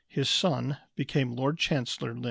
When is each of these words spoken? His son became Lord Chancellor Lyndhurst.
His 0.07 0.31
son 0.31 0.77
became 0.95 1.35
Lord 1.35 1.59
Chancellor 1.59 2.09
Lyndhurst. 2.15 2.19